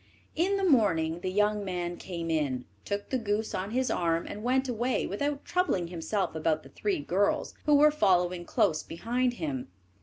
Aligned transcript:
In 0.35 0.57
the 0.57 0.63
morning 0.63 1.19
the 1.19 1.29
young 1.29 1.63
man 1.63 1.95
came 1.95 2.31
in, 2.31 2.65
took 2.85 3.11
the 3.11 3.19
goose 3.19 3.53
on 3.53 3.69
his 3.69 3.91
arm, 3.91 4.25
and 4.25 4.41
went 4.41 4.67
away 4.67 5.05
without 5.05 5.45
troubling 5.45 5.89
himself 5.89 6.33
about 6.33 6.63
the 6.63 6.69
three 6.69 6.97
girls, 7.01 7.53
who 7.67 7.75
were 7.75 7.91
following 7.91 8.43
close 8.43 8.81
behind 8.81 9.33
him. 9.33 9.67